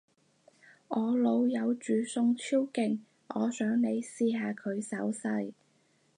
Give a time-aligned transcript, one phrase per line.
[0.87, 5.53] 我老友煮餸超勁，我想你試下佢手勢